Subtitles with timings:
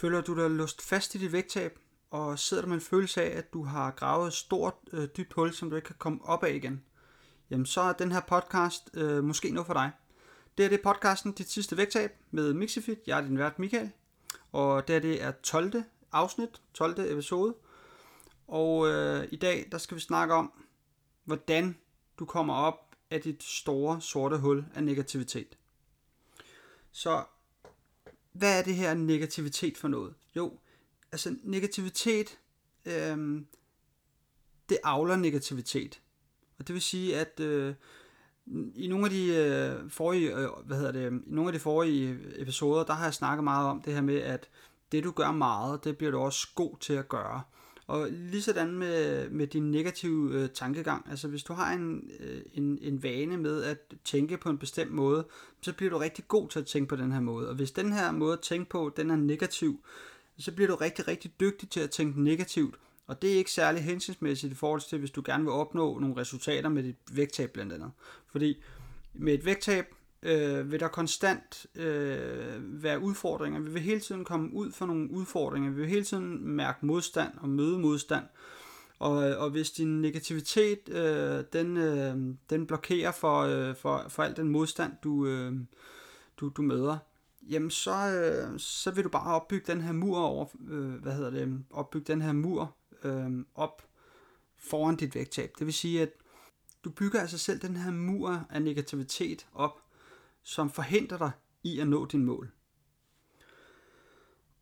[0.00, 1.78] Føler du dig lust fast i dit vægttab,
[2.10, 5.32] og sidder du med en følelse af, at du har gravet et stort, øh, dybt
[5.32, 6.84] hul, som du ikke kan komme op af igen,
[7.50, 9.90] jamen så er den her podcast øh, måske noget for dig.
[10.58, 12.98] Det er det podcasten Dit sidste vægttab med Mixifit.
[13.06, 13.90] Jeg er din vært Michael,
[14.52, 15.84] og det, her det er 12.
[16.12, 17.12] afsnit, 12.
[17.12, 17.54] episode.
[18.48, 20.52] Og øh, i dag, der skal vi snakke om,
[21.24, 21.78] hvordan
[22.18, 25.58] du kommer op af dit store sorte hul af negativitet.
[26.92, 27.24] Så
[28.32, 30.14] hvad er det her negativitet for noget?
[30.36, 30.58] Jo,
[31.12, 32.38] altså negativitet,
[32.84, 33.42] øh,
[34.68, 36.00] det avler negativitet.
[36.58, 37.74] Og det vil sige, at øh,
[38.74, 42.18] i nogle af de øh, forrige, øh, hvad hedder det, i nogle af de forrige
[42.36, 44.48] episoder, der har jeg snakket meget om det her med, at
[44.92, 47.42] det du gør meget, det bliver du også god til at gøre.
[47.90, 52.42] Og lige sådan med, med din negative øh, tankegang, altså hvis du har en, øh,
[52.54, 55.26] en, en vane med at tænke på en bestemt måde,
[55.60, 57.48] så bliver du rigtig god til at tænke på den her måde.
[57.48, 59.84] Og hvis den her måde at tænke på, den er negativ,
[60.38, 62.74] så bliver du rigtig, rigtig dygtig til at tænke negativt.
[63.06, 66.16] Og det er ikke særlig hensigtsmæssigt i forhold til, hvis du gerne vil opnå nogle
[66.16, 67.90] resultater med dit vægttab blandt andet.
[68.32, 68.62] Fordi
[69.14, 73.60] med et vægttab øh, vil der konstant øh, være udfordringer.
[73.60, 75.70] Vi vil hele tiden komme ud for nogle udfordringer.
[75.70, 78.24] Vi vil hele tiden mærke modstand og møde modstand.
[78.98, 82.16] Og, og hvis din negativitet øh, den, øh,
[82.50, 85.52] den blokerer for, øh, for, for al den modstand, du, øh,
[86.36, 86.98] du, du møder,
[87.48, 91.30] jamen så, øh, så vil du bare opbygge den her mur over, øh, hvad hedder
[91.30, 93.82] det, opbygge den her mur øh, op
[94.58, 95.52] foran dit vægttab.
[95.58, 96.10] Det vil sige, at
[96.84, 99.80] du bygger altså selv den her mur af negativitet op,
[100.42, 101.30] som forhindrer dig
[101.62, 102.52] i at nå din mål.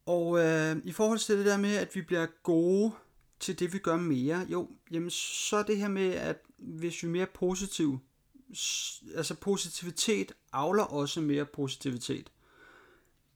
[0.07, 2.93] Og øh, i forhold til det der med, at vi bliver gode
[3.41, 7.09] til det, vi gør mere, jo, jamen så er det her med, at hvis vi
[7.09, 8.01] er mere positive,
[9.17, 12.33] altså positivitet avler også mere positivitet.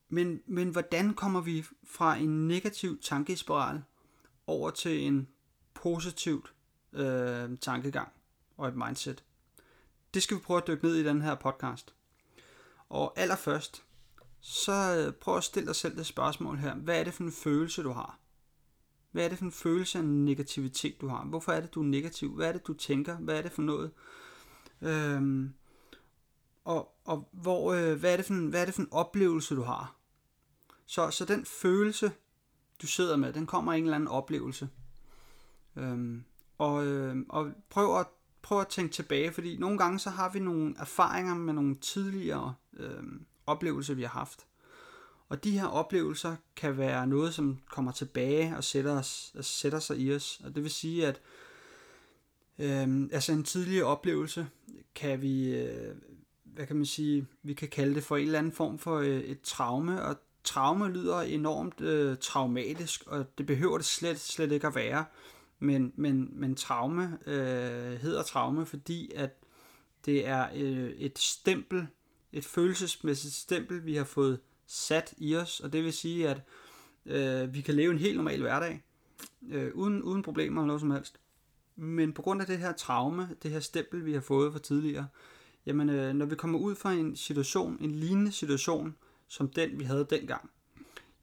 [0.08, 3.82] Men, men hvordan kommer vi fra en negativ tankespiral
[4.46, 5.28] over til en
[5.74, 6.52] positivt
[6.92, 8.08] øh, tankegang
[8.56, 9.24] og et mindset?
[10.14, 11.94] Det skal vi prøve at dykke ned i den her podcast.
[12.92, 13.84] Og allerførst,
[14.40, 16.74] så øh, prøv at stille dig selv det spørgsmål her.
[16.74, 18.18] Hvad er det for en følelse, du har?
[19.10, 21.24] Hvad er det for en følelse af negativitet, du har?
[21.24, 22.34] Hvorfor er det, du er negativ?
[22.34, 23.16] Hvad er det, du tænker?
[23.16, 23.90] Hvad er det for noget?
[24.82, 25.54] Øhm,
[26.64, 29.54] og og hvor, øh, hvad, er det for en, hvad er det for en oplevelse,
[29.54, 29.96] du har?
[30.86, 32.12] Så, så den følelse,
[32.82, 34.68] du sidder med, den kommer af en eller anden oplevelse.
[35.76, 36.24] Øhm,
[36.58, 38.06] og, øh, og prøv at
[38.42, 42.54] prøv at tænke tilbage, fordi nogle gange så har vi nogle erfaringer med nogle tidligere
[42.76, 43.02] øh,
[43.46, 44.46] oplevelser, vi har haft.
[45.28, 49.98] Og de her oplevelser kan være noget, som kommer tilbage og sætter, os, sætter sig
[49.98, 50.40] i os.
[50.44, 51.20] Og det vil sige, at
[52.58, 54.46] øh, altså en tidligere oplevelse
[54.94, 55.94] kan vi, øh,
[56.44, 59.20] hvad kan man sige, vi kan kalde det for en eller anden form for øh,
[59.20, 64.66] et traume, og traume lyder enormt øh, traumatisk, og det behøver det slet, slet ikke
[64.66, 65.04] at være.
[65.58, 69.30] Men, men, men traume øh, hedder traume, fordi at
[70.04, 71.86] det er øh, et stempel,
[72.32, 76.42] et følelsesmæssigt stempel, vi har fået sat i os, og det vil sige, at
[77.06, 78.82] øh, vi kan leve en helt normal hverdag,
[79.48, 81.20] øh, uden, uden problemer eller noget som helst.
[81.76, 85.06] Men på grund af det her traume, det her stempel, vi har fået for tidligere,
[85.66, 88.96] jamen øh, når vi kommer ud fra en situation, en lignende situation,
[89.28, 90.50] som den vi havde dengang,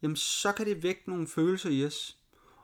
[0.02, 2.18] jamen så kan det vække nogle følelser i os,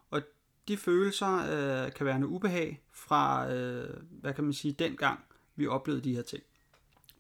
[0.10, 0.22] Og
[0.68, 5.20] de følelser øh, kan være en ubehag fra, øh, hvad kan man sige, dengang
[5.56, 6.44] vi oplevede de her ting.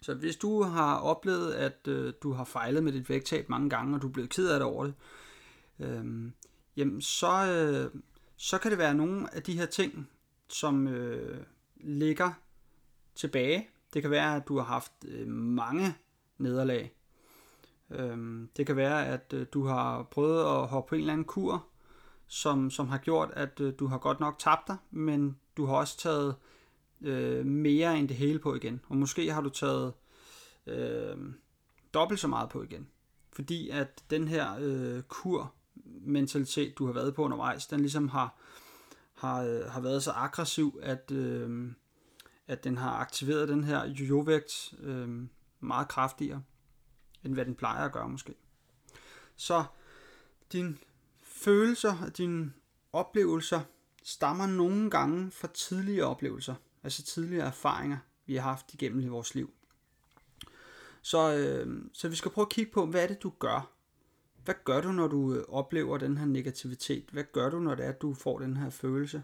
[0.05, 3.95] Så hvis du har oplevet, at øh, du har fejlet med dit vægttab mange gange,
[3.95, 4.93] og du er blevet ked af det over det,
[5.79, 6.31] øh,
[6.77, 8.01] jamen så, øh,
[8.38, 10.09] så kan det være nogle af de her ting,
[10.47, 11.43] som øh,
[11.75, 12.31] ligger
[13.16, 13.69] tilbage.
[13.93, 15.95] Det kan være, at du har haft øh, mange
[16.37, 16.95] nederlag.
[17.89, 21.25] Øh, det kan være, at øh, du har prøvet at hoppe på en eller anden
[21.25, 21.66] kur,
[22.27, 25.75] som, som har gjort, at øh, du har godt nok tabt dig, men du har
[25.75, 26.54] også taget øh,
[27.01, 28.81] øh, mere end det hele på igen.
[28.88, 29.94] Og måske har du taget
[30.67, 31.17] øh,
[31.94, 32.88] dobbelt så meget på igen.
[33.33, 38.37] Fordi at den her øh, kur-mentalitet, du har været på undervejs, den ligesom har,
[39.14, 41.72] har, øh, har været så aggressiv, at, øh,
[42.47, 45.28] at den har aktiveret den her jojovægt øh,
[45.59, 46.43] meget kraftigere,
[47.23, 48.34] end hvad den plejer at gøre måske.
[49.35, 49.64] Så
[50.52, 50.79] din
[51.23, 52.53] følelser og dine
[52.93, 53.61] oplevelser
[54.03, 56.55] stammer nogle gange fra tidligere oplevelser,
[56.85, 59.53] altså tidligere erfaringer, vi har haft igennem vores liv.
[61.02, 63.72] Så, øh, så vi skal prøve at kigge på, hvad er det, du gør?
[64.46, 67.09] Hvad gør du, når du øh, oplever den her negativitet?
[67.11, 69.23] Hvad gør du, når det er, at du får den her følelse?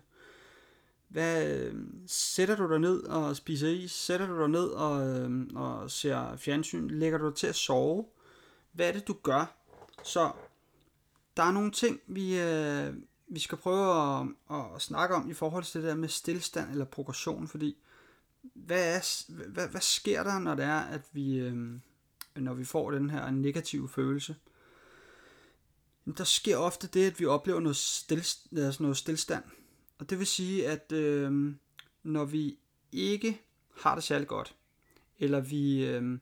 [1.07, 1.75] Hvad, øh,
[2.07, 3.91] sætter du dig ned og spiser is?
[3.91, 6.87] Sætter du dig ned og, øh, og ser fjernsyn?
[6.87, 8.05] Lægger du dig til at sove?
[8.71, 9.57] Hvad er det, du gør?
[10.03, 10.31] Så
[11.37, 12.93] der er nogle ting, vi, øh,
[13.33, 16.85] vi skal prøve at, at snakke om i forhold til det der med stillstand eller
[16.85, 17.77] progression, fordi
[18.53, 21.55] hvad, er, hvad, hvad sker der, når det er, at vi, øh,
[22.35, 24.35] når vi får den her negative følelse?
[26.17, 28.25] Der sker ofte det, at vi oplever noget, still,
[28.57, 29.43] altså noget stillstand.
[29.99, 31.55] Og det vil sige, at øh,
[32.03, 32.57] når vi
[32.91, 33.41] ikke
[33.77, 34.55] har det særlig godt,
[35.19, 36.19] eller vi øh,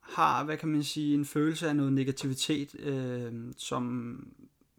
[0.00, 4.16] har, hvad kan man sige, en følelse af noget negativitet, øh, som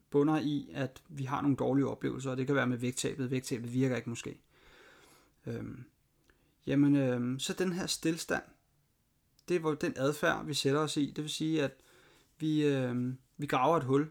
[0.09, 3.31] bunder i, at vi har nogle dårlige oplevelser, og det kan være med vægttabet.
[3.31, 4.39] Vægttabet virker ikke måske.
[5.45, 5.83] Øhm,
[6.67, 8.43] jamen, øhm, så den her stillstand,
[9.49, 11.13] det er den adfærd, vi sætter os i.
[11.15, 11.71] Det vil sige, at
[12.39, 14.09] vi, øhm, vi graver et hul,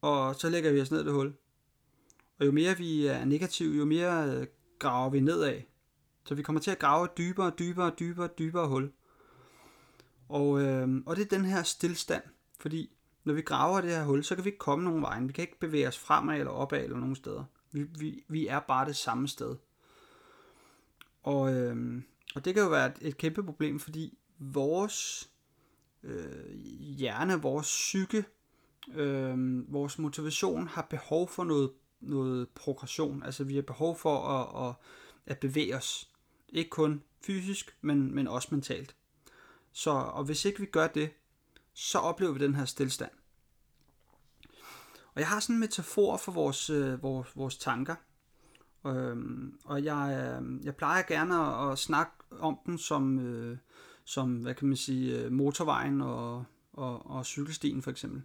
[0.00, 1.34] og så lægger vi os ned i det hul.
[2.38, 4.46] Og jo mere vi er negative, jo mere øh,
[4.78, 5.60] graver vi nedad.
[6.24, 8.92] Så vi kommer til at grave et dybere, dybere, dybere, dybere hul.
[10.28, 12.22] Og, øh, og det er den her stillstand,
[12.60, 12.97] fordi
[13.28, 15.20] når vi graver det her hul, så kan vi ikke komme nogen vej.
[15.20, 17.44] Vi kan ikke bevæge os fremad eller opad eller nogen steder.
[17.72, 19.56] Vi, vi, vi er bare det samme sted.
[21.22, 22.02] Og, øh,
[22.34, 25.28] og det kan jo være et, et kæmpe problem, fordi vores
[26.02, 28.24] øh, hjerne, vores psyke,
[28.94, 31.70] øh, vores motivation har behov for noget,
[32.00, 33.22] noget progression.
[33.22, 34.74] Altså vi har behov for at, at,
[35.26, 36.10] at bevæge os.
[36.48, 38.96] Ikke kun fysisk, men, men også mentalt.
[39.72, 41.10] Så, og hvis ikke vi gør det,
[41.74, 43.10] så oplever vi den her stillstand.
[45.18, 47.94] Og jeg har sådan en metafor for vores, øh, vores, vores tanker.
[48.86, 53.56] Øhm, og jeg, øh, jeg plejer gerne at, at snakke om dem som, øh,
[54.04, 58.22] som hvad kan man sige, øh, motorvejen og, og, og cykelstien for eksempel.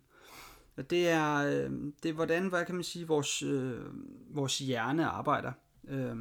[0.90, 1.72] Det er, øh,
[2.04, 3.80] det er hvordan, hvad kan man sige, vores, øh,
[4.36, 5.52] vores hjerne arbejder.
[5.88, 6.16] Øh,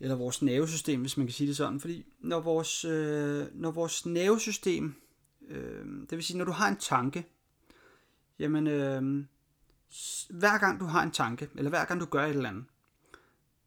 [0.00, 1.80] eller vores nervesystem, hvis man kan sige det sådan.
[1.80, 4.94] Fordi når vores, øh, når vores nervesystem,
[5.48, 7.26] øh, det vil sige, når du har en tanke,
[8.38, 9.24] jamen, øh,
[10.30, 12.64] hver gang du har en tanke, eller hver gang du gør et eller andet,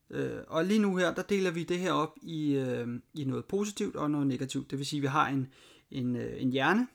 [0.09, 3.45] øh, og lige nu her, der deler vi det her op i, øh, i noget
[3.45, 4.71] positivt og noget negativt.
[4.71, 5.47] Det vil sige, at vi har en,
[5.91, 6.87] en, øh, en hjerne,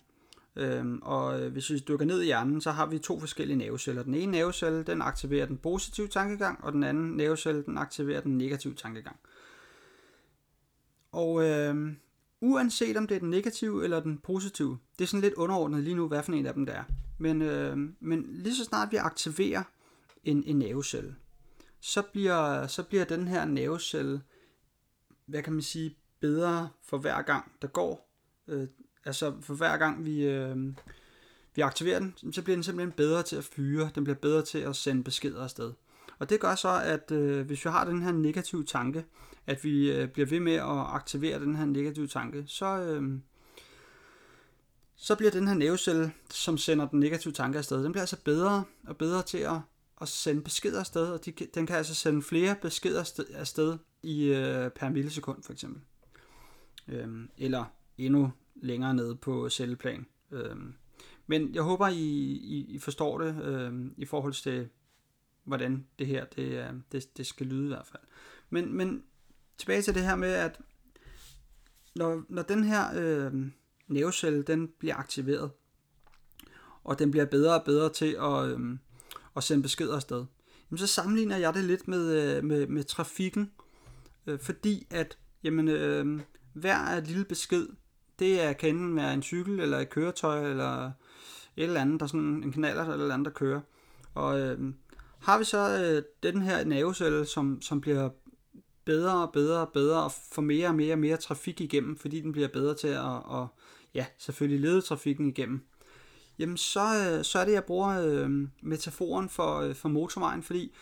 [0.56, 4.02] øh, og øh, hvis vi dykker ned i hjernen, så har vi to forskellige nerveceller.
[4.02, 8.38] Den ene nervecelle, den aktiverer den positive tankegang, og den anden nervecelle, den aktiverer den
[8.38, 9.17] negative tankegang.
[11.12, 11.93] Og øh,
[12.40, 15.96] uanset om det er den negative eller den positive, det er sådan lidt underordnet lige
[15.96, 16.85] nu, hvad for en af dem der er.
[17.23, 19.63] Men, øh, men lige så snart vi aktiverer
[20.25, 21.15] en, en nervecelle,
[21.81, 24.23] så bliver, så bliver den her nervecelle,
[25.27, 28.11] hvad kan man sige, bedre for hver gang, der går.
[28.49, 28.69] Øh,
[29.05, 30.57] altså for hver gang vi, øh,
[31.55, 34.59] vi aktiverer den, så bliver den simpelthen bedre til at fyre, den bliver bedre til
[34.59, 35.73] at sende beskeder afsted.
[36.19, 39.05] Og det gør så, at øh, hvis vi har den her negative tanke,
[39.47, 43.19] at vi øh, bliver ved med at aktivere den her negative tanke, så, øh,
[44.97, 48.65] så bliver den her nervecelle, som sender den negative tanke afsted, den bliver altså bedre
[48.87, 49.61] og bedre til at,
[50.00, 54.71] at sende beskeder afsted, og de, den kan altså sende flere beskeder afsted i øh,
[54.71, 55.83] per millisekund for eksempel.
[56.89, 57.65] Øhm, eller
[57.99, 60.06] endnu længere nede på celleplan.
[60.31, 60.75] Øhm,
[61.27, 64.69] men jeg håber, I, I, I forstår det øhm, i forhold til,
[65.45, 68.03] hvordan det her det, øh, det, det skal lyde i hvert fald.
[68.50, 69.03] Men, men
[69.59, 70.61] tilbage til det her med, at
[71.95, 73.50] når, når den her øh,
[73.88, 75.50] nervecelle, den bliver aktiveret,
[76.84, 78.79] og den bliver bedre og bedre til at, øh,
[79.37, 80.25] at sende beskeder afsted,
[80.71, 83.50] jamen så sammenligner jeg det lidt med, øh, med, med trafikken,
[84.26, 86.21] øh, fordi at jamen, øh,
[86.52, 87.66] hver lille besked,
[88.18, 90.87] det er, kan enten være en cykel, eller et køretøj, eller
[91.57, 93.61] et eller andet, der sådan en knaller, eller et andet, der kører.
[94.14, 94.75] Og øh,
[95.18, 98.11] har vi så øh, den her nervecelle, som, som bliver
[98.85, 102.21] bedre og bedre og bedre og får mere og mere og mere trafik igennem, fordi
[102.21, 103.47] den bliver bedre til at, at
[103.95, 105.61] ja, selvfølgelig lede trafikken igennem,
[106.39, 108.31] jamen så, øh, så er det, jeg bruger øh,
[108.62, 110.75] metaforen for, øh, for motorvejen, fordi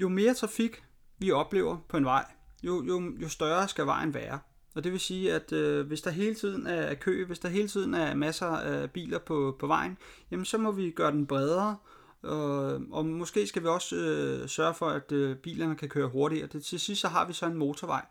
[0.00, 0.84] jo mere trafik
[1.18, 2.24] vi oplever på en vej,
[2.62, 4.38] jo, jo, jo større skal vejen være.
[4.74, 7.68] Og det vil sige, at øh, hvis der hele tiden er kø, hvis der hele
[7.68, 9.98] tiden er masser af biler på, på vejen,
[10.30, 11.76] jamen så må vi gøre den bredere,
[12.24, 16.46] og, og måske skal vi også øh, sørge for, at øh, bilerne kan køre hurtigere.
[16.46, 18.06] Det, til sidst så har vi så en motorvej,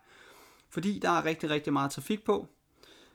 [0.70, 2.48] fordi der er rigtig, rigtig meget trafik på.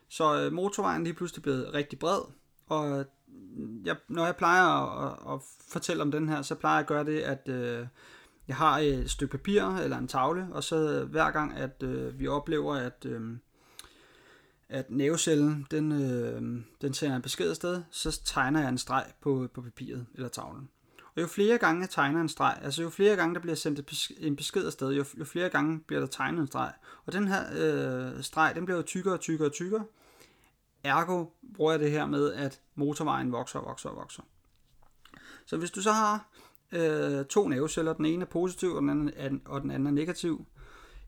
[0.09, 2.21] Så øh, motorvejen lige pludselig blevet rigtig bred,
[2.67, 3.05] og øh,
[3.85, 7.05] jeg, når jeg plejer at, at, fortælle om den her, så plejer jeg at gøre
[7.05, 7.87] det, at øh,
[8.47, 12.27] jeg har et stykke papir eller en tavle, og så hver gang, at øh, vi
[12.27, 13.37] oplever, at, øh,
[14.69, 19.47] at nævecellen, den, øh, den sender en besked afsted, så tegner jeg en streg på,
[19.53, 20.69] på papiret eller tavlen.
[21.19, 24.01] Og jo flere gange jeg tegner en streg, altså jo flere gange der bliver sendt
[24.17, 26.73] en besked afsted, jo, jo flere gange bliver der tegnet en streg.
[27.05, 29.85] Og den her øh, streg, den bliver jo tykkere og tykkere og tykkere.
[30.83, 34.23] Ergo bruger jeg det her med, at motorvejen vokser og vokser og vokser.
[35.45, 36.29] Så hvis du så har
[36.71, 39.91] øh, to nerveceller, den ene er positiv, og den anden er, og den anden er
[39.91, 40.45] negativ,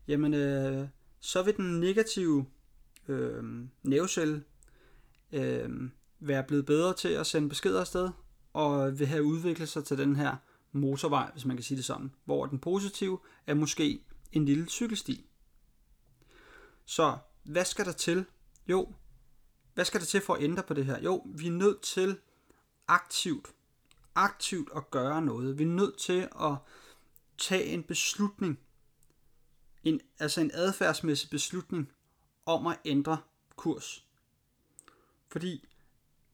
[0.08, 0.88] jamen øh,
[1.20, 2.46] så vil den negative
[3.08, 3.44] øh,
[3.82, 4.44] nervecelle
[5.32, 5.70] øh,
[6.20, 8.10] være blevet bedre til at sende beskeder afsted,
[8.52, 10.36] og vil have udviklet sig til den her
[10.72, 15.26] motorvej, hvis man kan sige det sådan, hvor den positive er måske en lille cykelsti.
[16.84, 18.24] Så hvad skal der til?
[18.68, 18.94] Jo,
[19.74, 21.02] hvad skal der til for at ændre på det her?
[21.02, 22.18] Jo, vi er nødt til
[22.88, 23.54] aktivt,
[24.14, 25.58] aktivt at gøre noget.
[25.58, 26.54] Vi er nødt til at
[27.38, 28.60] tage en beslutning,
[29.84, 31.92] en, altså en adfærdsmæssig beslutning
[32.46, 33.18] om at ændre
[33.56, 34.06] kurs.
[35.28, 35.68] Fordi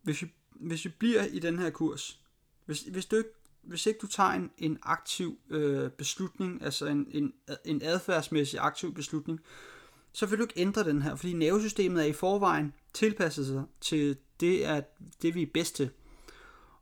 [0.03, 2.21] hvis vi, hvis vi bliver i den her kurs,
[2.67, 3.31] hvis, hvis, du ikke,
[3.63, 7.33] hvis ikke du tager en, en aktiv øh, beslutning, altså en, en,
[7.65, 9.41] en adfærdsmæssig aktiv beslutning,
[10.13, 14.17] så vil du ikke ændre den her, fordi nervesystemet er i forvejen tilpasset sig til
[14.41, 14.85] det, at
[15.23, 15.91] det vi er bedst til.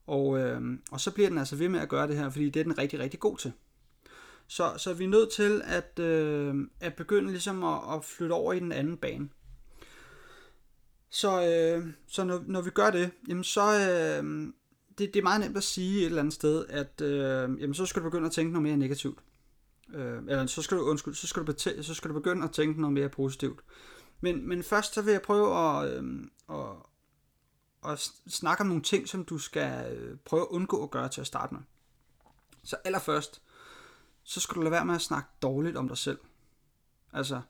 [0.07, 2.61] Og, øh, og så bliver den altså ved med at gøre det her, fordi det
[2.61, 3.53] er den rigtig, rigtig god til.
[4.47, 8.53] Så, så vi er nødt til at, øh, at begynde ligesom at, at flytte over
[8.53, 9.29] i den anden bane.
[11.17, 14.53] Så, øh, så når, når vi gør det, jamen så øh,
[14.99, 17.87] det, det er meget nemt at sige et eller andet sted, at øh, jamen så
[17.87, 19.19] skal du begynde at tænke noget mere negativt.
[19.95, 22.51] Øh, eller så skal du, undskyld, så skal du, betæ- så skal du begynde at
[22.51, 23.61] tænke noget mere positivt.
[24.21, 26.05] Men, men først så vil jeg prøve at, øh,
[26.51, 26.77] at,
[27.93, 31.21] at snakke om nogle ting, som du skal øh, prøve at undgå at gøre til
[31.21, 31.63] at starte med.
[32.65, 33.43] Så allerførst,
[34.23, 36.19] så skal du lade være med at snakke dårligt om dig selv.
[37.13, 37.41] Altså,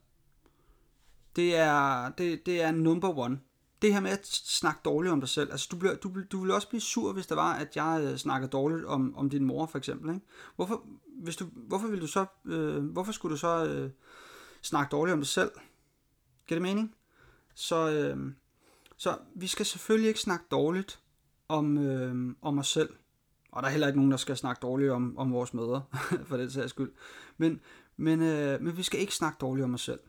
[1.36, 3.40] det er, det, det er number one.
[3.82, 5.50] Det her med at snakke dårligt om dig selv.
[5.50, 8.16] Altså, du, bliver, du, du vil også blive sur, hvis det var, at jeg øh,
[8.16, 10.14] snakkede dårligt om, om din mor, for eksempel.
[10.14, 10.26] Ikke?
[10.56, 10.84] Hvorfor,
[11.22, 13.90] hvis du, hvorfor, vil du så, øh, hvorfor skulle du så øh,
[14.62, 15.50] snakke dårligt om dig selv?
[16.46, 16.94] Giver det mening?
[17.54, 18.32] Så, øh,
[18.96, 21.00] så vi skal selvfølgelig ikke snakke dårligt
[21.48, 22.90] om, øh, om os selv.
[23.52, 25.82] Og der er heller ikke nogen, der skal snakke dårligt om, om vores mødre,
[26.28, 26.92] for den sags skyld.
[27.36, 27.60] Men,
[27.96, 30.00] men, øh, men vi skal ikke snakke dårligt om os selv.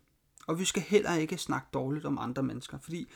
[0.48, 3.10] Og vi skal heller ikke snakke dårligt om andre mennesker, fordi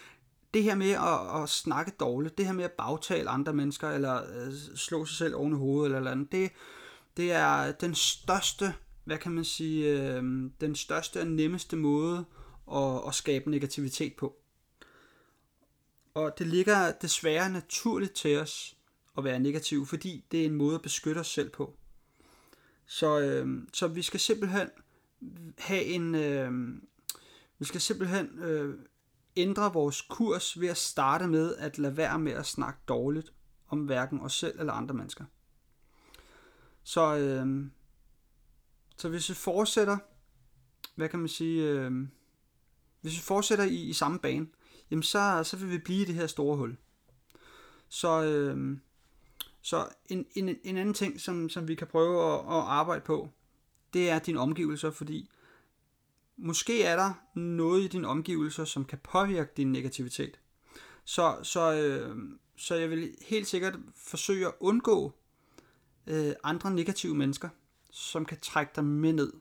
[0.53, 4.21] det her med at, at snakke dårligt, det her med at bagtale andre mennesker, eller
[4.21, 6.51] øh, slå sig selv oven i hovedet, eller, eller andet, det,
[7.17, 10.23] det er den største, hvad kan man sige, øh,
[10.61, 12.25] den største og nemmeste måde
[12.73, 14.35] at, at skabe negativitet på.
[16.13, 18.77] Og det ligger desværre naturligt til os
[19.17, 21.77] at være negativ, fordi det er en måde at beskytte os selv på.
[22.85, 24.69] Så, øh, så vi skal simpelthen
[25.57, 26.51] have en, øh,
[27.59, 28.75] vi skal simpelthen øh,
[29.35, 33.33] ændre vores kurs ved at starte med at lade være med at snakke dårligt
[33.67, 35.25] om hverken os selv eller andre mennesker.
[36.83, 37.65] Så, øh,
[38.97, 39.97] så hvis vi fortsætter,
[40.95, 41.91] hvad kan man sige, øh,
[43.01, 44.47] hvis vi fortsætter i, i samme bane,
[44.91, 46.77] jamen så, så vil vi blive i det her store hul.
[47.89, 48.77] Så, øh,
[49.61, 53.29] så en, en, en anden ting, som, som vi kan prøve at, at arbejde på,
[53.93, 55.29] det er dine omgivelser, fordi
[56.41, 60.39] måske er der noget i dine omgivelser, som kan påvirke din negativitet.
[61.05, 62.15] Så, så, øh,
[62.57, 65.13] så jeg vil helt sikkert forsøge at undgå
[66.07, 67.49] øh, andre negative mennesker,
[67.91, 69.33] som kan trække dig med ned.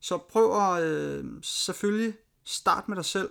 [0.00, 3.30] Så prøv at øh, selvfølgelig start med dig selv.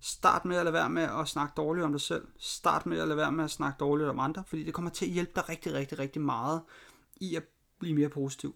[0.00, 2.26] Start med at lade være med at snakke dårligt om dig selv.
[2.38, 5.06] Start med at lade være med at snakke dårligt om andre, fordi det kommer til
[5.06, 6.62] at hjælpe dig rigtig, rigtig, rigtig meget
[7.16, 7.44] i at
[7.78, 8.54] blive mere positiv.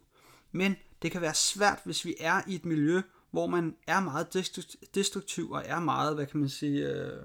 [0.52, 4.32] Men det kan være svært, hvis vi er i et miljø, hvor man er meget
[4.94, 7.22] destruktiv og er meget, hvad kan man sige, øh,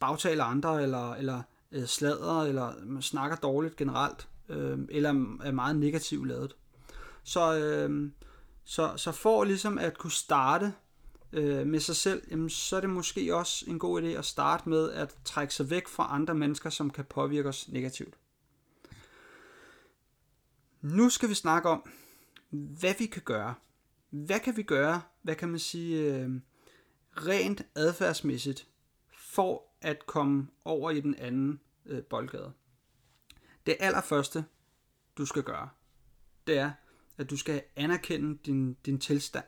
[0.00, 5.10] bagtaler andre, eller, eller øh, sladder, eller man snakker dårligt generelt, øh, eller
[5.44, 6.56] er meget negativt lavet.
[7.24, 8.10] Så, øh,
[8.64, 10.72] så, så for ligesom at kunne starte
[11.32, 14.68] øh, med sig selv, jamen, så er det måske også en god idé at starte
[14.68, 18.14] med at trække sig væk fra andre mennesker, som kan påvirke os negativt.
[20.80, 21.88] Nu skal vi snakke om,
[22.52, 23.54] hvad vi kan gøre.
[24.10, 26.30] Hvad kan vi gøre, hvad kan man sige, øh,
[27.12, 28.68] rent adfærdsmæssigt,
[29.16, 32.52] for at komme over i den anden øh, boldgade.
[33.66, 34.44] Det allerførste,
[35.18, 35.68] du skal gøre,
[36.46, 36.72] det er,
[37.18, 39.44] at du skal anerkende din, din tilstand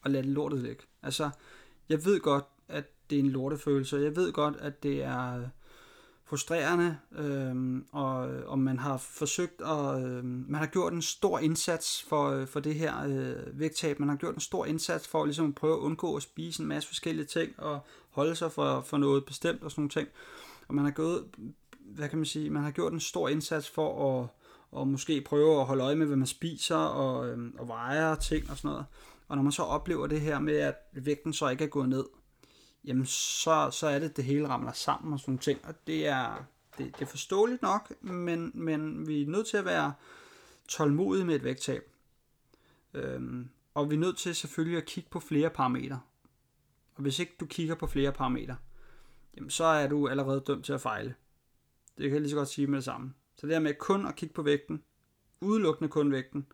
[0.00, 0.82] og lade lortet ligge.
[1.02, 1.30] Altså,
[1.88, 5.48] jeg ved godt, at det er en lortefølelse, jeg ved godt, at det er
[6.26, 8.16] frustrerende, øh, og,
[8.46, 12.60] og man har forsøgt at, øh, man har gjort en stor indsats for, øh, for
[12.60, 15.80] det her øh, vægttab, man har gjort en stor indsats for ligesom at prøve at
[15.80, 19.70] undgå at spise en masse forskellige ting, og holde sig for, for noget bestemt og
[19.70, 20.08] sådan nogle ting.
[20.68, 21.24] Og man har gået,
[21.78, 24.28] hvad kan man sige, man har gjort en stor indsats for at,
[24.70, 28.50] og måske prøve at holde øje med, hvad man spiser, og, øh, og vejer ting
[28.50, 28.84] og sådan noget.
[29.28, 32.04] Og når man så oplever det her med, at vægten så ikke er gået ned,
[32.84, 35.60] jamen så, så er det, det hele ramler sammen og sådan nogle ting.
[35.64, 36.44] Og det er,
[36.78, 39.92] det, det er forståeligt nok, men, men vi er nødt til at være
[40.68, 41.90] tålmodige med et vægttab.
[42.94, 46.00] Øhm, og vi er nødt til selvfølgelig at kigge på flere parametre.
[46.94, 48.56] Og hvis ikke du kigger på flere parametre,
[49.36, 51.14] jamen så er du allerede dømt til at fejle.
[51.98, 53.14] Det kan jeg lige så godt sige med det samme.
[53.36, 54.82] Så det her med kun at kigge på vægten,
[55.40, 56.46] udelukkende kun vægten,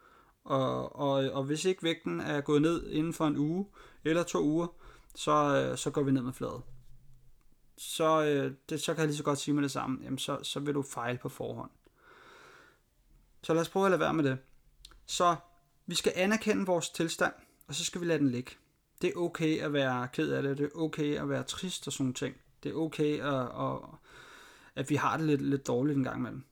[0.45, 3.67] og, og, og hvis ikke vægten er gået ned inden for en uge
[4.05, 4.67] eller to uger,
[5.14, 6.62] så, øh, så går vi ned med fladet.
[7.76, 10.38] Så, øh, det, så kan jeg lige så godt sige med det samme, jamen så,
[10.43, 11.71] så vil du fejle på forhånd.
[13.43, 14.38] Så lad os prøve at lade være med det.
[15.07, 15.37] Så
[15.87, 17.33] vi skal anerkende vores tilstand,
[17.69, 18.50] og så skal vi lade den ligge.
[19.02, 21.93] Det er okay at være ked af det, det er okay at være trist og
[21.93, 22.37] sådan ting.
[22.62, 23.79] Det er okay, at, at,
[24.76, 26.45] at vi har det lidt, lidt dårligt en gang imellem.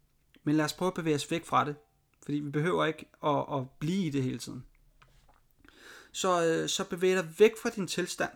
[0.44, 1.76] Men lad os prøve at bevæge os væk fra det,
[2.22, 4.64] fordi vi behøver ikke at, at blive i det hele tiden.
[6.12, 8.30] Så, øh, så bevæg dig væk fra din tilstand.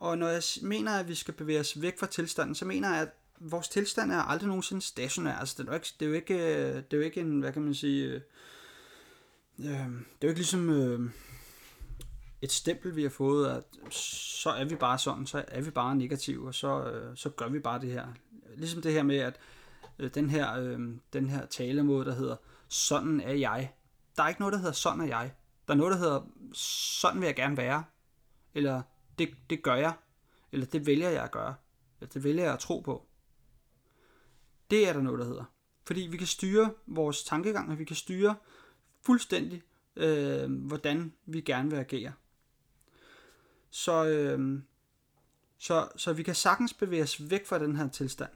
[0.00, 3.02] Og når jeg mener, at vi skal bevæge os væk fra tilstanden, så mener jeg,
[3.02, 3.08] at
[3.40, 5.32] vores tilstand er aldrig nogensinde stationær.
[5.32, 7.40] Altså, det er jo ikke, det er jo ikke, øh, det er jo ikke en,
[7.40, 8.20] hvad kan man sige, øh,
[9.58, 11.10] øhm, det er jo ikke ligesom øh,
[12.42, 15.96] et stempel, vi har fået, at så er vi bare sådan, så er vi bare
[15.96, 18.06] negative, og så, øh, så gør vi bare det her.
[18.56, 19.36] Ligesom det her med, at
[19.98, 20.80] øh, den, her, øh,
[21.12, 22.36] den her talemåde, der hedder,
[22.68, 23.72] sådan er jeg.
[24.16, 25.32] Der er ikke noget, der hedder, sådan er jeg.
[25.68, 26.20] Der er noget, der hedder,
[26.52, 27.84] sådan vil jeg gerne være.
[28.54, 28.82] Eller
[29.20, 29.94] det, det gør jeg.
[30.52, 31.54] Eller det vælger jeg at gøre.
[32.00, 33.06] Eller det vælger jeg at tro på.
[34.70, 35.44] Det er der noget, der hedder.
[35.84, 38.36] Fordi vi kan styre vores tankegang, og vi kan styre
[39.02, 39.62] fuldstændig,
[39.96, 42.12] øh, hvordan vi gerne vil agere.
[43.70, 44.62] Så, øh,
[45.58, 48.30] så, så vi kan sagtens bevæge os væk fra den her tilstand.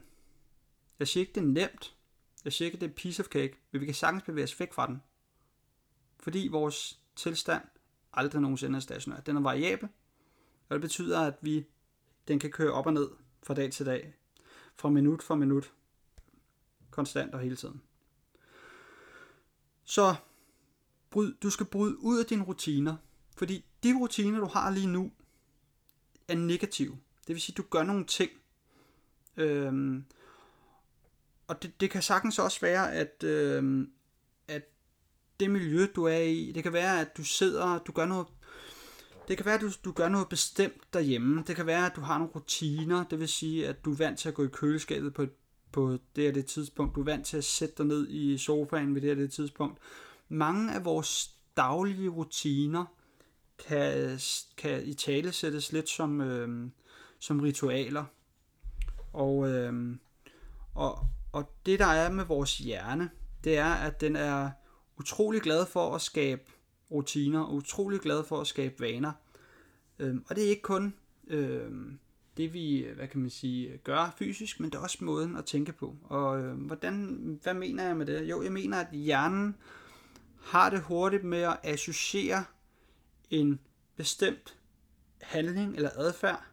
[0.99, 1.95] Jeg siger ikke, det er nemt.
[2.45, 4.73] Jeg siger ikke, det er piece of cake, men vi kan sagtens bevæge os væk
[4.73, 5.01] fra den.
[6.19, 7.61] Fordi vores tilstand
[8.13, 9.19] aldrig nogensinde er stationær.
[9.19, 9.89] Den er variabel,
[10.69, 11.65] og det betyder, at vi
[12.27, 13.09] den kan køre op og ned
[13.43, 14.13] fra dag til dag,
[14.75, 15.73] fra minut for minut,
[16.91, 17.81] konstant og hele tiden.
[19.83, 20.15] Så
[21.09, 22.95] bryd, du skal bryde ud af dine rutiner,
[23.37, 25.11] fordi de rutiner, du har lige nu,
[26.27, 26.97] er negative.
[27.27, 28.31] Det vil sige, at du gør nogle ting.
[29.37, 30.05] Øhm,
[31.47, 33.91] og det, det kan sagtens også være, at, øhm,
[34.47, 34.63] at
[35.39, 38.27] det miljø, du er i, det kan være, at du sidder, du gør noget
[39.27, 41.43] det kan være, at du, du gør noget bestemt derhjemme.
[41.47, 43.03] Det kan være, at du har nogle rutiner.
[43.03, 45.25] Det vil sige, at du er vant til at gå i køleskabet på,
[45.71, 46.95] på det og det tidspunkt.
[46.95, 49.79] Du er vant til at sætte dig ned i sofaen ved det og det tidspunkt.
[50.29, 52.85] Mange af vores daglige rutiner
[53.67, 54.19] kan,
[54.57, 56.69] kan i tale sættes lidt som, øh,
[57.19, 58.05] som ritualer.
[59.13, 59.95] Og, øh,
[60.75, 60.99] og,
[61.31, 63.09] og det der er med vores hjerne,
[63.43, 64.49] det er, at den er
[64.97, 66.41] utrolig glad for at skabe
[66.95, 69.11] rutiner, og utrolig glad for at skabe vaner.
[69.99, 70.93] Øhm, og det er ikke kun
[71.27, 71.99] øhm,
[72.37, 75.71] det, vi hvad kan man sige, gør fysisk, men det er også måden at tænke
[75.71, 75.95] på.
[76.03, 78.29] Og øhm, hvordan, hvad mener jeg med det?
[78.29, 79.55] Jo, jeg mener, at hjernen
[80.41, 82.43] har det hurtigt med at associere
[83.29, 83.59] en
[83.95, 84.57] bestemt
[85.21, 86.43] handling eller adfærd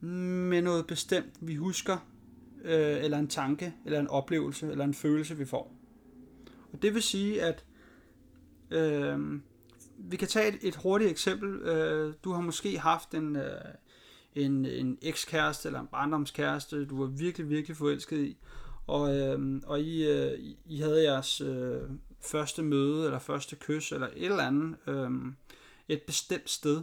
[0.00, 1.98] med noget bestemt, vi husker,
[2.62, 5.76] øh, eller en tanke, eller en oplevelse, eller en følelse, vi får.
[6.72, 7.64] Og det vil sige, at
[8.74, 9.40] øh,
[9.98, 11.62] vi kan tage et, et hurtigt eksempel.
[11.62, 13.60] Øh, du har måske haft en, øh,
[14.34, 18.36] en, en ekskæreste eller en barndomskæreste, du var virkelig, virkelig forelsket i,
[18.86, 21.82] og, øh, og I, øh, I havde jeres øh,
[22.20, 25.10] første møde, eller første kys, eller et eller andet, øh,
[25.88, 26.82] et bestemt sted.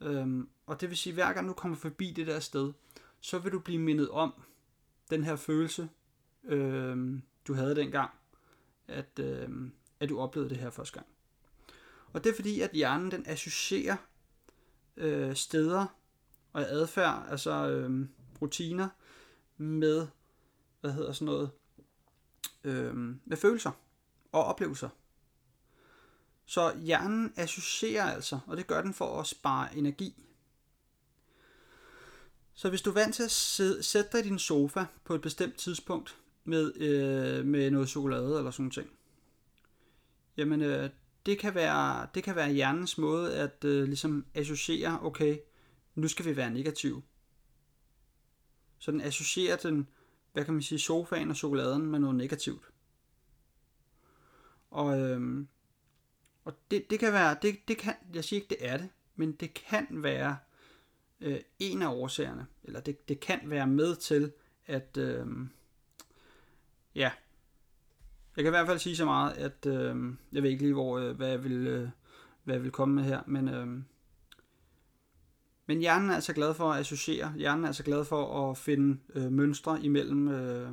[0.00, 2.72] Øh, og det vil sige, hver gang du kommer forbi det der sted,
[3.20, 4.34] så vil du blive mindet om
[5.10, 5.88] den her følelse,
[6.44, 8.10] øh, du havde dengang,
[8.88, 9.48] at, øh,
[10.06, 11.06] at du oplevede det her første gang.
[12.12, 13.96] Og det er fordi, at hjernen den associerer
[14.96, 15.86] øh, steder
[16.52, 18.08] og adfærd, altså øh,
[18.42, 18.88] rutiner,
[19.56, 20.06] med,
[20.80, 21.50] hvad hedder sådan noget,
[22.64, 23.70] øh, med følelser
[24.32, 24.88] og oplevelser.
[26.46, 30.26] Så hjernen associerer altså, og det gør den for at spare energi.
[32.54, 35.20] Så hvis du er vant til at sidde, sætte dig i din sofa på et
[35.20, 38.95] bestemt tidspunkt med, øh, med noget chokolade eller sådan ting,
[40.36, 40.90] jamen øh,
[41.26, 45.38] det kan være, det kan være hjernens måde at øh, ligesom associere, okay,
[45.94, 47.02] nu skal vi være negativ.
[48.78, 49.88] Så den associerer den,
[50.32, 52.64] hvad kan man sige, sofaen og chokoladen med noget negativt.
[54.70, 55.48] Og, øhm,
[56.44, 59.32] og det, det kan være, det, det kan, jeg siger ikke, det er det, men
[59.32, 60.36] det kan være
[61.20, 64.32] øh, en af årsagerne, eller det, det kan være med til,
[64.66, 65.26] at, øh,
[66.94, 67.10] ja,
[68.36, 70.98] jeg kan i hvert fald sige så meget, at øh, jeg ved ikke lige, hvor,
[70.98, 71.88] øh, hvad, jeg vil, øh,
[72.44, 73.66] hvad jeg vil komme med her, men, øh,
[75.66, 77.32] Men hjernen er altså glad for at associere.
[77.36, 80.72] Hjernen er altså glad for at finde øh, mønstre imellem, øh,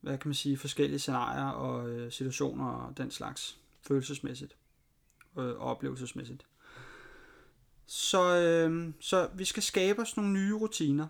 [0.00, 4.56] hvad kan man sige, forskellige scenarier og øh, situationer og den slags følelsesmæssigt
[5.38, 6.46] øh, og oplevelsesmæssigt.
[7.86, 11.06] Så, øh, så vi skal skabe os nogle nye rutiner.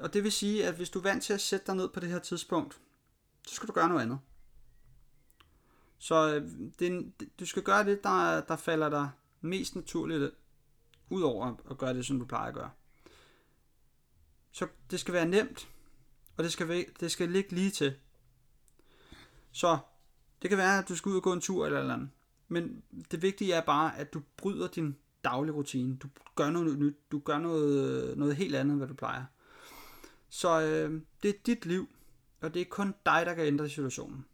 [0.00, 2.00] Og det vil sige, at hvis du er vant til at sætte dig ned på
[2.00, 2.80] det her tidspunkt,
[3.46, 4.18] så skal du gøre noget andet.
[5.98, 10.30] Så øh, det, du skal gøre det, der, der falder dig mest naturligt
[11.10, 12.70] Udover at gøre det, som du plejer at gøre.
[14.52, 15.68] Så det skal være nemt,
[16.36, 17.94] og det skal, det skal ligge lige til.
[19.52, 19.78] Så
[20.42, 22.10] det kan være, at du skal ud og gå en tur eller eller andet.
[22.48, 25.96] Men det vigtige er bare, at du bryder din daglige rutine.
[25.96, 26.96] Du gør noget nyt.
[27.12, 29.24] Du gør noget, noget helt andet, end hvad du plejer.
[30.28, 31.88] Så øh, det er dit liv,
[32.40, 34.24] og det er kun dig, der kan ændre situationen.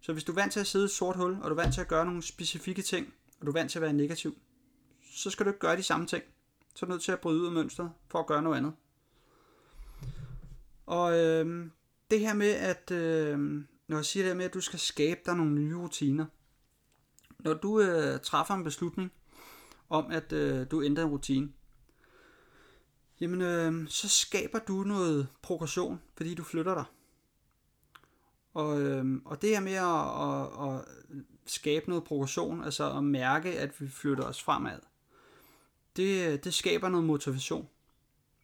[0.00, 1.62] Så hvis du er vant til at sidde i et sort hul, og du er
[1.62, 4.38] vant til at gøre nogle specifikke ting, og du er vant til at være negativ,
[5.12, 6.22] så skal du ikke gøre de samme ting.
[6.74, 8.72] Så er du nødt til at bryde ud af mønstret for at gøre noget andet.
[10.86, 11.66] Og øh,
[12.10, 13.38] det her med, at øh,
[13.88, 16.26] når jeg siger det her med, at du skal skabe dig nogle nye rutiner.
[17.38, 19.12] Når du øh, træffer en beslutning
[19.88, 21.52] om, at øh, du ændrer en rutine,
[23.20, 26.84] jamen øh, så skaber du noget progression, fordi du flytter dig.
[28.54, 30.84] Og, øh, og det her med at, at, at
[31.46, 34.78] skabe noget progression, altså at mærke, at vi flytter os fremad,
[35.96, 37.68] det, øh, det skaber noget motivation.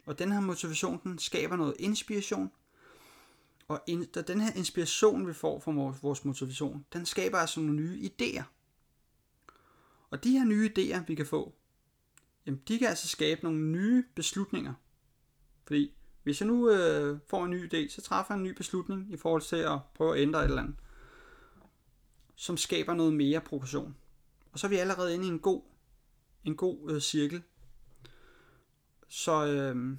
[0.06, 2.50] Og den her motivation, den skaber noget inspiration.
[3.68, 7.60] Og in, da den her inspiration, vi får fra vores, vores motivation, den skaber altså
[7.60, 8.42] nogle nye idéer.
[10.10, 11.54] Og de her nye idéer, vi kan få,
[12.46, 14.74] jamen de kan altså skabe nogle nye beslutninger.
[15.66, 19.12] Fordi hvis jeg nu øh, får en ny idé, så træffer jeg en ny beslutning
[19.12, 20.76] i forhold til at prøve at ændre et eller andet,
[22.34, 23.96] som skaber noget mere progression.
[24.52, 25.62] Og så er vi allerede inde i en god
[26.44, 27.42] en god øh, cirkel.
[29.08, 29.96] Så, øh,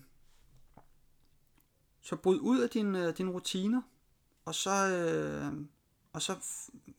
[2.01, 3.81] så bryd ud af øh, dine øh, din rutiner,
[4.45, 5.53] og så, øh,
[6.13, 6.35] og så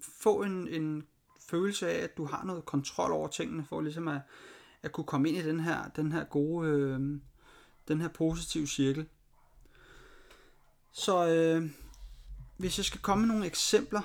[0.01, 1.07] få en, en
[1.41, 4.21] følelse af, at du har noget kontrol over tingene, for ligesom at,
[4.83, 7.21] at kunne komme ind i den her, den her gode, øh,
[7.89, 9.07] den her positive cirkel.
[10.93, 11.71] Så øh,
[12.57, 14.03] hvis jeg skal komme med nogle eksempler,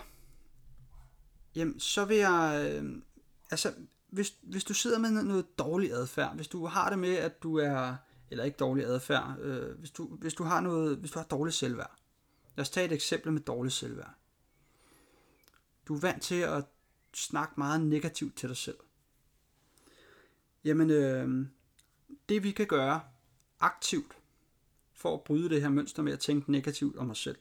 [1.56, 3.02] jamen så vil jeg, øh,
[3.52, 3.74] altså
[4.10, 7.58] hvis, hvis du sidder med noget dårlig adfærd, hvis du har det med, at du
[7.58, 7.96] er,
[8.32, 11.56] eller ikke dårlig adfærd, øh, hvis, du, hvis du har noget, hvis du har dårligt
[11.56, 11.96] selvværd.
[12.56, 14.14] Lad os tage et eksempel med dårligt selvværd.
[15.88, 16.66] Du er vant til at
[17.14, 18.78] snakke meget negativt til dig selv.
[20.64, 21.48] Jamen, øh,
[22.30, 23.02] det vi kan gøre
[23.60, 24.18] aktivt
[24.94, 27.38] for at bryde det her mønster med at tænke negativt om os selv,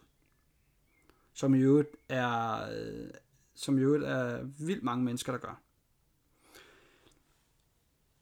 [1.32, 3.10] som i øvrigt er, øh,
[3.54, 5.62] som i øvrigt er vildt mange mennesker, der gør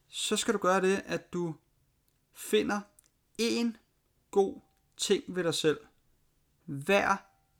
[0.09, 1.55] så skal du gøre det, at du
[2.33, 2.81] finder
[3.37, 3.77] en
[4.31, 4.59] god
[4.97, 5.79] ting ved dig selv
[6.65, 7.17] hver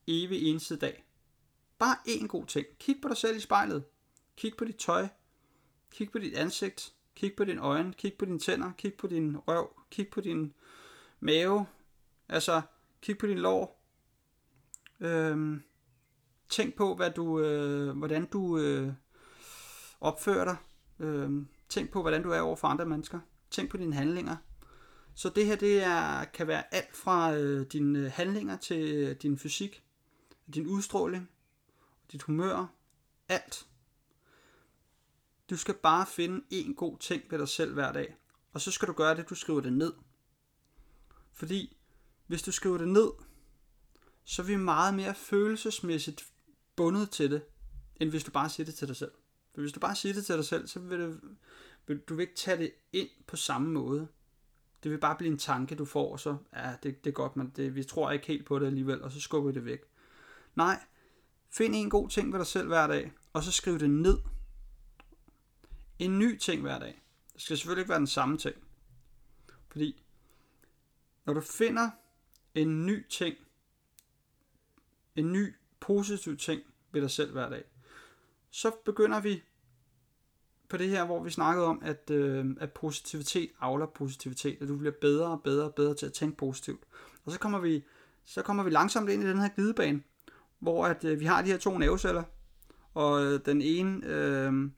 [0.08, 1.06] evig eneste dag.
[1.78, 2.68] Bare en god ting.
[2.80, 3.84] Kig på dig selv i spejlet.
[4.38, 5.08] Kig på dit tøj.
[5.92, 6.94] Kig på dit ansigt.
[7.20, 7.94] Kig på dine øjne.
[7.94, 8.72] Kig på dine tænder.
[8.78, 9.70] Kig på din røv.
[9.92, 10.54] Kig på din
[11.20, 11.66] mave.
[12.30, 12.62] Altså,
[13.02, 13.84] kig på din lår.
[15.00, 15.64] Øhm,
[16.50, 18.94] tænk på, hvad du, øh, hvordan du øh,
[20.02, 20.58] opfører dig.
[21.00, 23.20] Øhm, Tænk på, hvordan du er over for andre mennesker.
[23.52, 24.36] Tænk på dine handlinger.
[25.16, 29.38] Så det her det er, kan være alt fra øh, dine handlinger til øh, din
[29.38, 29.84] fysik,
[30.54, 31.30] din udstråling,
[32.12, 32.74] dit humør,
[33.28, 33.69] alt.
[35.50, 38.16] Du skal bare finde en god ting ved dig selv hver dag.
[38.54, 39.94] Og så skal du gøre det, du skriver det ned.
[41.34, 41.78] Fordi
[42.28, 43.10] hvis du skriver det ned,
[44.24, 46.26] så er vi meget mere følelsesmæssigt
[46.76, 47.42] bundet til det,
[47.96, 49.12] end hvis du bare siger det til dig selv.
[49.54, 51.22] For hvis du bare siger det til dig selv, så vil, det,
[51.88, 54.08] vil du vil ikke tage det ind på samme måde.
[54.84, 57.36] Det vil bare blive en tanke, du får, og så, ja, det, det er godt,
[57.36, 59.80] men det, vi tror ikke helt på det alligevel, og så skubber vi det væk.
[60.56, 60.84] Nej,
[61.50, 64.18] find en god ting ved dig selv hver dag, og så skriv det ned.
[66.00, 67.02] En ny ting hver dag.
[67.34, 68.56] Det skal selvfølgelig ikke være den samme ting.
[69.72, 70.04] Fordi,
[71.26, 71.90] når du finder
[72.56, 73.36] en ny ting,
[75.16, 77.64] en ny positiv ting ved dig selv hver dag,
[78.50, 79.44] så begynder vi
[80.70, 84.78] på det her, hvor vi snakkede om, at, øh, at positivitet avler positivitet, at du
[84.78, 86.84] bliver bedre og bedre og bedre til at tænke positivt.
[87.26, 87.84] Og så kommer vi,
[88.26, 90.04] så kommer vi langsomt ind i den her glidebane,
[90.60, 92.24] hvor at, øh, vi har de her to nerveceller,
[92.94, 94.72] og øh, den ene, øh,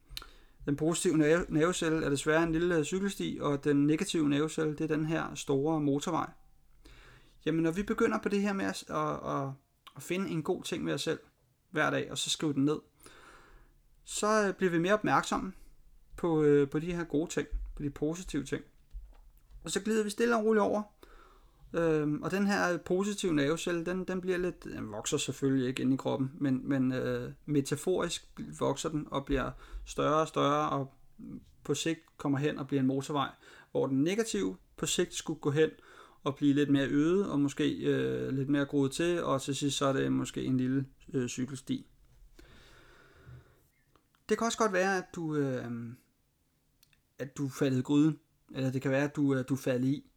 [0.66, 1.18] den positive
[1.50, 5.36] nervecelle er desværre en lille øh, cykelsti, og den negative nervecelle, det er den her
[5.36, 6.30] store motorvej.
[7.46, 9.50] Jamen, når vi begynder på det her med at, at, at,
[9.96, 11.20] at finde en god ting ved os selv
[11.72, 12.80] hver dag, og så skrive den ned,
[14.04, 15.54] så øh, bliver vi mere opmærksomme
[16.18, 18.64] på, øh, på de her gode ting, på de positive ting.
[19.64, 20.84] Og så glider vi stille og roligt over.
[21.74, 25.94] Øhm, og den her positive nervecelle, den, den bliver lidt, den vokser selvfølgelig ikke ind
[25.94, 28.28] i kroppen, men, men øh, metaforisk
[28.60, 29.52] vokser den og bliver
[29.86, 30.94] større og større, og
[31.64, 33.30] på sigt kommer hen og bliver en motorvej,
[33.72, 35.70] hvor den negative på sigt skulle gå hen
[36.24, 39.78] og blive lidt mere øde, og måske øh, lidt mere groet til, og til sidst
[39.78, 41.88] så er det måske en lille øh, cykelsti.
[44.30, 45.66] Det kan også godt være, at du, øh,
[47.20, 48.20] at du faldet i gryden,
[48.56, 50.11] eller det kan være, at du, øh, du faldet i.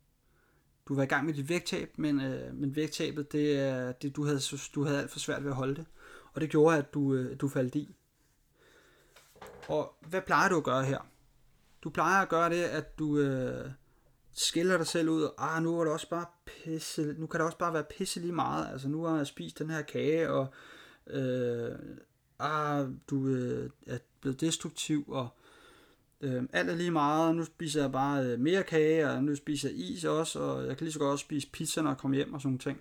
[0.88, 4.40] Du var i gang med dit vægttab, men, øh, men vægttabet, det, det, du, havde,
[4.74, 5.86] du havde alt for svært ved at holde det.
[6.32, 7.94] Og det gjorde, at du, øh, du faldt i.
[9.68, 10.98] Og hvad plejer du at gøre her?
[11.84, 13.70] Du plejer at gøre det, at du øh,
[14.32, 17.46] skiller dig selv ud, og ah, nu er det også bare pisse, nu kan det
[17.46, 18.72] også bare være pisse lige meget.
[18.72, 20.46] Altså nu har jeg spist den her kage, og
[21.06, 21.78] øh,
[22.38, 25.28] ah, du øh, er blevet destruktiv, og
[26.24, 29.68] øh, alt er lige meget, nu spiser jeg bare øh, mere kage, og nu spiser
[29.68, 32.16] jeg is også, og jeg kan lige så godt også spise pizza, når jeg kommer
[32.16, 32.80] hjem og sådan ting.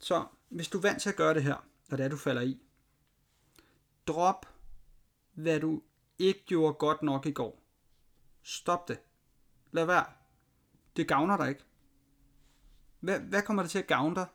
[0.00, 2.42] Så hvis du er vant til at gøre det her, når det er, du falder
[2.42, 2.58] i,
[4.06, 4.46] drop,
[5.32, 5.82] hvad du
[6.18, 7.62] ikke gjorde godt nok i går.
[8.42, 8.98] Stop det.
[9.72, 10.04] Lad være.
[10.96, 11.64] Det gavner dig ikke.
[13.00, 14.26] Hvad, hvad kommer det til at gavne dig,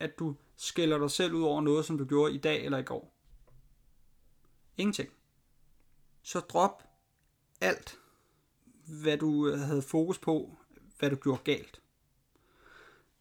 [0.00, 2.82] at du skælder dig selv ud over noget, som du gjorde i dag eller i
[2.82, 3.14] går?
[4.76, 5.10] Ingenting.
[6.22, 6.93] Så drop
[7.64, 7.98] alt,
[9.02, 10.56] hvad du øh, havde fokus på,
[10.98, 11.80] hvad du gjorde galt.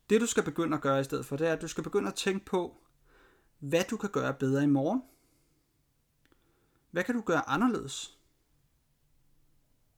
[0.09, 2.07] Det du skal begynde at gøre i stedet for, det er, at du skal begynde
[2.07, 2.77] at tænke på,
[3.59, 5.03] hvad du kan gøre bedre i morgen.
[6.91, 8.17] Hvad kan du gøre anderledes?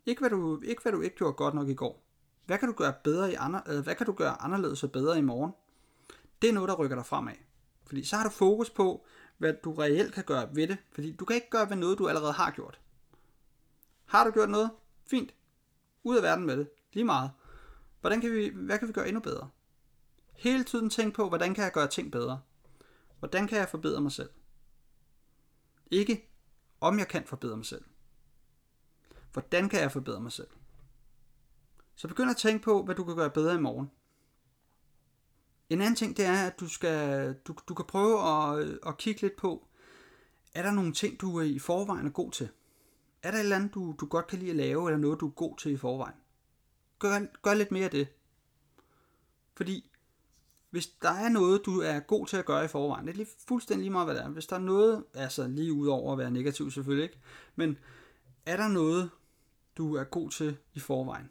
[0.06, 2.04] Ikke hvad du ikke, hvad du ikke gjorde godt nok i går.
[2.46, 5.18] Hvad kan du gøre bedre i andre, øh, hvad kan du gøre anderledes og bedre
[5.18, 5.52] i morgen?
[6.42, 7.34] Det er noget, der rykker dig fremad.
[7.86, 9.06] Fordi så har du fokus på,
[9.38, 10.78] hvad du reelt kan gøre ved det.
[10.92, 12.80] Fordi du kan ikke gøre ved noget, du allerede har gjort.
[14.06, 14.72] Har du gjort noget?
[15.08, 15.34] Fint.
[16.04, 16.70] Ud af verden med det.
[16.94, 17.32] Lige meget.
[18.02, 19.50] Hvordan kan vi, hvad kan vi gøre endnu bedre?
[20.34, 22.42] Hele tiden tænk på, hvordan kan jeg gøre ting bedre?
[23.20, 24.30] Hvordan kan jeg forbedre mig selv?
[25.92, 26.30] Ikke
[26.82, 27.86] om jeg kan forbedre mig selv.
[29.34, 30.48] Hvordan kan jeg forbedre mig selv?
[31.96, 33.92] Så begynd at tænke på, hvad du kan gøre bedre i morgen.
[35.70, 39.22] En anden ting, det er, at du, skal, du, du kan prøve at, at kigge
[39.22, 39.68] lidt på,
[40.54, 42.50] er der nogle ting, du er i forvejen er god til?
[43.26, 45.28] Er der et eller andet, du, du godt kan lide at lave, eller noget, du
[45.28, 46.16] er god til i forvejen?
[47.00, 48.08] Gør, gør lidt mere af det.
[49.56, 49.92] Fordi
[50.70, 53.30] hvis der er noget, du er god til at gøre i forvejen, det er lige
[53.48, 54.30] fuldstændig lige meget, hvad det er.
[54.30, 57.20] Hvis der er noget, altså lige ud over at være negativ selvfølgelig ikke,
[57.56, 57.78] men
[58.46, 59.10] er der noget,
[59.78, 61.30] du er god til i forvejen,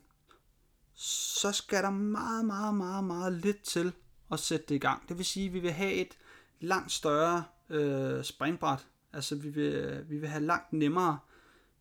[0.94, 3.92] så skal der meget, meget, meget, meget lidt til
[4.32, 5.08] at sætte det i gang.
[5.08, 6.18] Det vil sige, at vi vil have et
[6.60, 8.86] langt større øh, springbræt.
[9.12, 11.18] Altså vi vil, vi vil have langt nemmere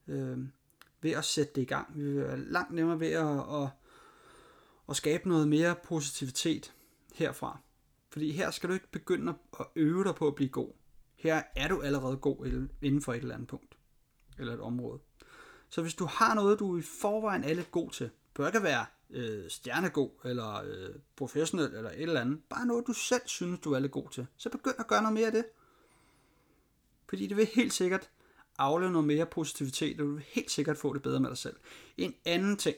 [0.08, 0.38] øh,
[1.02, 1.98] ved at sætte det i gang.
[1.98, 3.70] Vi vil være langt nemmere ved at, at,
[4.90, 6.74] at skabe noget mere positivitet
[7.14, 7.60] herfra.
[8.10, 10.74] Fordi her skal du ikke begynde at øve dig på at blive god.
[11.16, 13.78] Her er du allerede god inden for et eller andet punkt.
[14.40, 15.00] Eller et område.
[15.70, 18.86] Så hvis du har noget, du i forvejen er lidt god til, bør ikke være
[19.10, 22.40] øh, stjernegod, eller øh, professionel, eller et eller andet.
[22.50, 24.28] Bare noget, du selv synes, du er lidt god til.
[24.38, 25.46] Så begynd at gøre noget mere af det.
[27.10, 28.10] Fordi det vil helt sikkert
[28.58, 31.56] afle noget mere positivitet, og du vil helt sikkert få det bedre med dig selv.
[31.98, 32.78] En anden ting.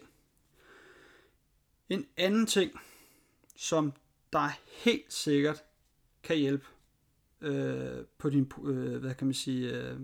[1.90, 2.72] En anden ting,
[3.56, 3.94] som
[4.34, 5.64] der helt sikkert
[6.24, 6.66] kan hjælpe
[7.42, 10.00] øh, på din, øh, hvad kan man sige, øh,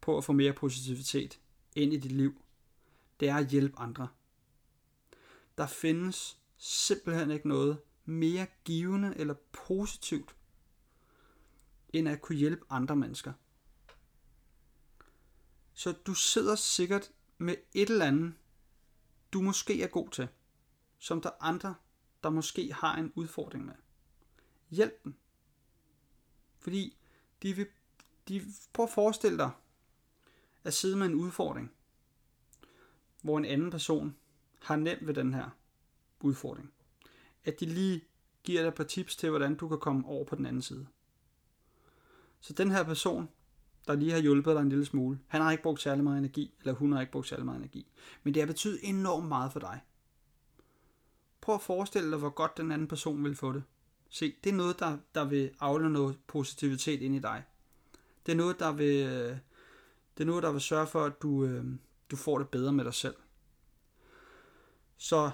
[0.00, 1.40] på at få mere positivitet
[1.76, 2.42] ind i dit liv,
[3.20, 4.08] det er at hjælpe andre.
[5.58, 10.36] Der findes simpelthen ikke noget mere givende eller positivt,
[11.88, 13.32] end at kunne hjælpe andre mennesker.
[15.80, 18.34] Så du sidder sikkert med et eller andet,
[19.32, 20.28] du måske er god til,
[20.98, 21.74] som der andre,
[22.22, 23.74] der måske har en udfordring med.
[24.70, 25.14] Hjælp dem.
[26.58, 26.96] Fordi
[27.42, 27.66] de vil,
[28.28, 29.50] de, prøv at forestille dig
[30.64, 31.72] at sidde med en udfordring,
[33.22, 34.16] hvor en anden person
[34.62, 35.50] har nemt ved den her
[36.20, 36.72] udfordring.
[37.44, 38.04] At de lige
[38.42, 40.86] giver dig et par tips til, hvordan du kan komme over på den anden side.
[42.40, 43.28] Så den her person,
[43.90, 46.54] der lige har hjulpet dig en lille smule, han har ikke brugt særlig meget energi,
[46.60, 47.86] eller hun har ikke brugt særlig meget energi.
[48.22, 49.80] Men det har betydet enormt meget for dig.
[51.40, 53.62] Prøv at forestille dig, hvor godt den anden person vil få det.
[54.10, 57.44] Se, det er noget, der, der vil afle noget positivitet ind i dig.
[58.26, 59.36] Det er noget, der vil, øh,
[60.18, 61.64] det er noget, der vil sørge for, at du, øh,
[62.10, 63.14] du får det bedre med dig selv.
[64.96, 65.30] Så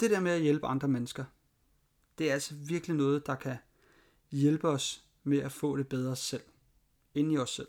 [0.00, 1.24] det der med at hjælpe andre mennesker,
[2.18, 3.56] det er altså virkelig noget, der kan
[4.30, 6.42] hjælpe os med at få det bedre selv.
[7.14, 7.68] Ind i os selv.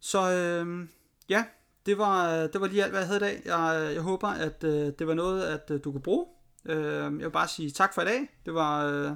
[0.00, 0.88] Så øh,
[1.28, 1.44] ja,
[1.86, 3.42] det var, det var lige alt, hvad jeg havde i dag.
[3.44, 6.26] Jeg, jeg håber, at øh, det var noget, at øh, du kunne bruge.
[6.64, 8.28] Øh, jeg vil bare sige tak for i dag.
[8.46, 9.12] Det var, øh,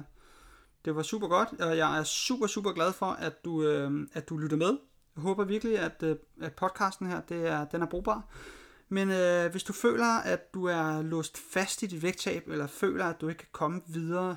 [0.85, 4.29] det var super godt, og jeg er super, super glad for, at du, øh, at
[4.29, 4.77] du lytter med.
[5.15, 8.23] Jeg håber virkelig, at, øh, at podcasten her, det er, den er brugbar.
[8.89, 13.05] Men øh, hvis du føler, at du er låst fast i dit vægttab, eller føler,
[13.05, 14.35] at du ikke kan komme videre,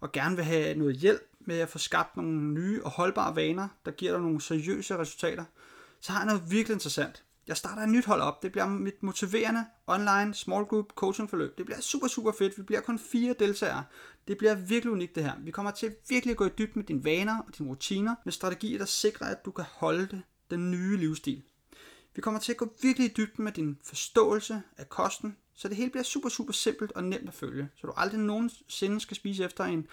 [0.00, 3.68] og gerne vil have noget hjælp med at få skabt nogle nye og holdbare vaner,
[3.84, 5.44] der giver dig nogle seriøse resultater,
[6.00, 7.24] så har jeg noget virkelig interessant.
[7.46, 8.42] Jeg starter et nyt hold op.
[8.42, 11.58] Det bliver mit motiverende online small group coaching forløb.
[11.58, 12.58] Det bliver super, super fedt.
[12.58, 13.84] Vi bliver kun fire deltagere.
[14.28, 15.32] Det bliver virkelig unikt det her.
[15.40, 18.32] Vi kommer til virkelig at gå i dybt med dine vaner og dine rutiner, med
[18.32, 21.42] strategier, der sikrer, at du kan holde det, den nye livsstil.
[22.14, 25.76] Vi kommer til at gå virkelig i dybden med din forståelse af kosten, så det
[25.76, 29.44] hele bliver super, super simpelt og nemt at følge, så du aldrig nogensinde skal spise
[29.44, 29.86] efter en